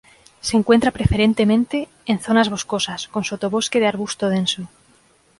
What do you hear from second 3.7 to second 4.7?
de arbusto denso.